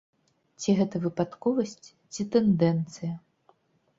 Ці 0.61 0.69
гэта 0.77 1.01
выпадковасць, 1.03 1.87
ці 2.17 2.21
тэндэнцыя? 2.37 3.13